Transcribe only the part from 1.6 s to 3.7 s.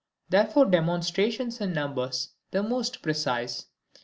in Numbers the most precise.